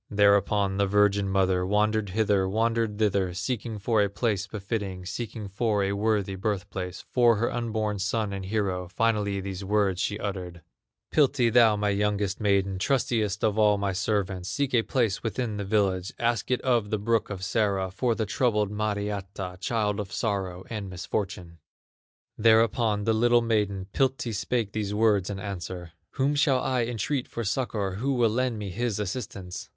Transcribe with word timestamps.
Thereupon 0.09 0.77
the 0.77 0.87
virgin 0.87 1.29
mother 1.29 1.63
Wandered 1.63 2.09
hither, 2.09 2.49
wandered 2.49 2.97
thither, 2.97 3.35
Seeking 3.35 3.77
for 3.77 4.01
a 4.01 4.09
place 4.09 4.47
befitting, 4.47 5.05
Seeking 5.05 5.47
for 5.47 5.83
a 5.83 5.91
worthy 5.91 6.33
birth 6.33 6.67
place 6.71 7.05
For 7.11 7.35
her 7.35 7.53
unborn 7.53 7.99
son 7.99 8.33
and 8.33 8.43
hero; 8.45 8.87
Finally 8.87 9.41
these 9.41 9.63
words 9.63 10.01
she 10.01 10.17
uttered 10.19 10.63
"Piltti, 11.13 11.53
thou 11.53 11.75
my 11.75 11.89
youngest 11.89 12.39
maiden, 12.41 12.79
Trustiest 12.79 13.43
of 13.43 13.59
all 13.59 13.77
my 13.77 13.93
servants, 13.93 14.49
Seek 14.49 14.73
a 14.73 14.81
place 14.81 15.21
within 15.21 15.57
the 15.57 15.63
village, 15.63 16.11
Ask 16.17 16.49
it 16.49 16.61
of 16.61 16.89
the 16.89 16.97
brook 16.97 17.29
of 17.29 17.43
Sara, 17.43 17.91
For 17.91 18.15
the 18.15 18.25
troubled 18.25 18.71
Mariatta, 18.71 19.57
Child 19.59 19.99
of 19.99 20.11
sorrow 20.11 20.63
and 20.67 20.89
misfortune." 20.89 21.59
Thereupon 22.39 23.03
the 23.03 23.13
little 23.13 23.43
maiden, 23.43 23.85
Piltti, 23.93 24.33
spake 24.33 24.71
these 24.71 24.95
words 24.95 25.29
in 25.29 25.37
answer: 25.39 25.91
"Whom 26.13 26.33
shall 26.33 26.59
I 26.59 26.85
entreat 26.85 27.27
for 27.27 27.43
succor, 27.43 27.97
Who 27.97 28.15
will 28.15 28.31
lend 28.31 28.57
me 28.57 28.71
his 28.71 28.97
assistance?" 28.99 29.69